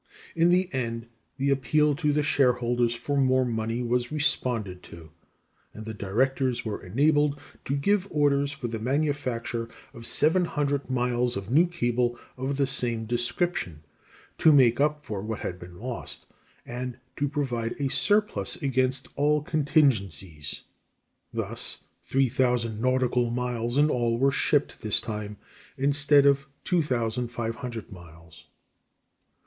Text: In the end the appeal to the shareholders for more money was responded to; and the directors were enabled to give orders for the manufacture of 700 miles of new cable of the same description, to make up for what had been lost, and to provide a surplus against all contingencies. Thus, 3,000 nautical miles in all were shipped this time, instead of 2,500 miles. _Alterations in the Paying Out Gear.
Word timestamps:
In 0.35 0.49
the 0.49 0.67
end 0.73 1.05
the 1.37 1.51
appeal 1.51 1.93
to 1.97 2.11
the 2.11 2.23
shareholders 2.23 2.95
for 2.95 3.15
more 3.17 3.45
money 3.45 3.83
was 3.83 4.11
responded 4.11 4.81
to; 4.81 5.11
and 5.75 5.85
the 5.85 5.93
directors 5.93 6.65
were 6.65 6.81
enabled 6.83 7.39
to 7.65 7.75
give 7.75 8.07
orders 8.09 8.51
for 8.51 8.67
the 8.67 8.79
manufacture 8.79 9.69
of 9.93 10.07
700 10.07 10.89
miles 10.89 11.37
of 11.37 11.51
new 11.51 11.67
cable 11.67 12.17
of 12.35 12.57
the 12.57 12.65
same 12.65 13.05
description, 13.05 13.83
to 14.39 14.51
make 14.51 14.79
up 14.81 15.05
for 15.05 15.21
what 15.21 15.41
had 15.41 15.59
been 15.59 15.77
lost, 15.77 16.25
and 16.65 16.97
to 17.15 17.29
provide 17.29 17.75
a 17.79 17.87
surplus 17.89 18.55
against 18.55 19.07
all 19.15 19.43
contingencies. 19.43 20.63
Thus, 21.31 21.77
3,000 22.05 22.81
nautical 22.81 23.29
miles 23.29 23.77
in 23.77 23.91
all 23.91 24.17
were 24.17 24.31
shipped 24.31 24.81
this 24.81 24.99
time, 24.99 25.37
instead 25.77 26.25
of 26.25 26.47
2,500 26.63 27.21
miles. 27.21 27.21
_Alterations 27.21 27.21
in 27.21 27.81
the 27.83 27.93
Paying 27.93 28.05
Out 28.07 28.31
Gear. 28.31 28.43